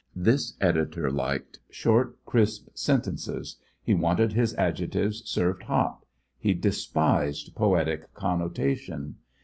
[0.15, 3.59] This editor liked short, crisp sentences.
[3.83, 6.07] He wanted his adjectives served hot.
[6.39, 9.17] He despised poetic connotation.